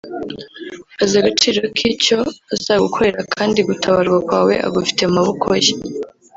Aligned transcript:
azi 1.03 1.15
agaciro 1.21 1.59
k’icyo 1.75 2.17
azagukorera 2.53 3.21
kandi 3.35 3.59
gutabarwa 3.67 4.17
kwawe 4.27 4.53
agufite 4.67 5.01
mu 5.07 5.13
maboko 5.17 5.47
ye 5.63 5.73